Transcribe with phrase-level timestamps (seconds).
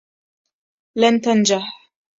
[0.97, 1.63] لن تنجح.